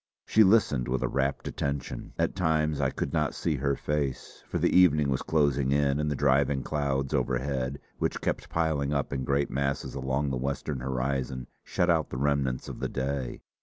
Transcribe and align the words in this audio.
She 0.25 0.43
listened 0.43 0.87
with 0.87 1.03
a 1.03 1.07
rapt 1.07 1.47
attention. 1.47 2.13
At 2.17 2.35
times 2.35 2.81
I 2.81 2.89
could 2.89 3.13
not 3.13 3.35
see 3.35 3.57
her 3.57 3.75
face, 3.75 4.43
for 4.47 4.57
the 4.57 4.75
evening 4.75 5.11
was 5.11 5.21
closing 5.21 5.69
in 5.71 5.99
and 5.99 6.09
the 6.09 6.15
driving 6.15 6.63
clouds 6.63 7.13
overhead, 7.13 7.77
which 7.99 8.19
kept 8.19 8.49
piling 8.49 8.95
up 8.95 9.13
in 9.13 9.23
great 9.25 9.51
masses 9.51 9.93
along 9.93 10.31
the 10.31 10.37
western 10.37 10.79
horizon, 10.79 11.45
shut 11.63 11.91
out 11.91 12.09
the 12.09 12.17
remnants 12.17 12.67
of 12.67 12.79
the 12.79 12.89
day. 12.89 13.43